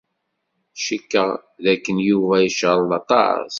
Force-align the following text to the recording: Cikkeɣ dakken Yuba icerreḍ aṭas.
Cikkeɣ 0.83 1.29
dakken 1.63 1.97
Yuba 2.07 2.35
icerreḍ 2.41 2.91
aṭas. 3.01 3.49